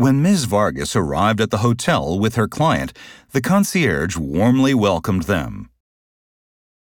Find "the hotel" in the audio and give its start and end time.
1.50-2.20